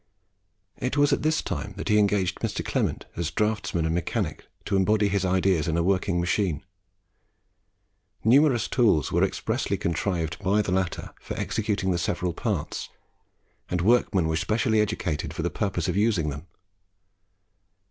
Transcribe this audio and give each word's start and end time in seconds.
It 0.79 0.97
was 0.97 1.13
at 1.13 1.21
this 1.21 1.43
time 1.43 1.75
that 1.77 1.87
he 1.87 1.99
engaged 1.99 2.39
Mr. 2.39 2.65
Clement 2.65 3.05
as 3.15 3.29
draughtsman 3.29 3.85
and 3.85 3.93
mechanic 3.93 4.47
to 4.65 4.75
embody 4.75 5.09
his 5.09 5.23
ideas 5.23 5.67
in 5.67 5.77
a 5.77 5.83
working 5.83 6.19
machine. 6.19 6.65
Numerous 8.23 8.67
tools 8.67 9.11
were 9.11 9.23
expressly 9.23 9.77
contrived 9.77 10.39
by 10.39 10.63
the 10.63 10.71
latter 10.71 11.13
for 11.21 11.35
executing 11.37 11.91
the 11.91 11.99
several 11.99 12.33
parts, 12.33 12.89
and 13.69 13.81
workmen 13.81 14.27
were 14.27 14.37
specially 14.37 14.81
educated 14.81 15.35
for 15.35 15.43
the 15.43 15.51
purpose 15.51 15.87
of 15.87 15.95
using 15.95 16.29
them. 16.29 16.47